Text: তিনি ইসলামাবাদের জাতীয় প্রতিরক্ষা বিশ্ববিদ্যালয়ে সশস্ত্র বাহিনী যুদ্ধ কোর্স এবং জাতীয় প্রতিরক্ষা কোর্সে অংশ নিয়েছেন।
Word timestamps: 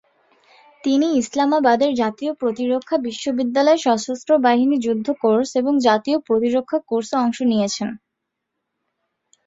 তিনি 0.83 1.07
ইসলামাবাদের 1.21 1.91
জাতীয় 1.95 2.31
প্রতিরক্ষা 2.33 2.95
বিশ্ববিদ্যালয়ে 3.07 3.83
সশস্ত্র 3.85 4.31
বাহিনী 4.45 4.75
যুদ্ধ 4.85 5.07
কোর্স 5.21 5.49
এবং 5.55 5.73
জাতীয় 5.87 6.17
প্রতিরক্ষা 6.27 6.77
কোর্সে 6.89 7.15
অংশ 7.17 7.37
নিয়েছেন। 7.51 7.89